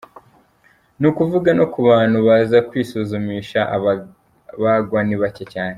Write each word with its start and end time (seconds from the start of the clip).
Ni 0.99 1.05
ukuvuga 1.11 1.49
no 1.59 1.65
ku 1.73 1.79
bantu 1.89 2.17
baza 2.27 2.57
kwisuzumisha 2.69 3.59
ababagwa 3.75 4.99
ni 5.07 5.15
bacye 5.23 5.45
cyane. 5.53 5.69